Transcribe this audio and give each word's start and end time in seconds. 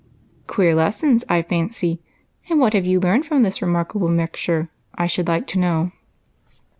"Queer 0.47 0.73
lessons, 0.73 1.23
I 1.29 1.43
fancy; 1.43 2.01
and 2.49 2.59
what 2.59 2.73
have 2.73 2.87
you 2.87 2.99
learned 2.99 3.27
from 3.27 3.43
this 3.43 3.61
remarkable 3.61 4.07
mixture, 4.09 4.69
I 4.95 5.05
should 5.05 5.27
like 5.27 5.45
to 5.49 5.59
know? 5.59 5.91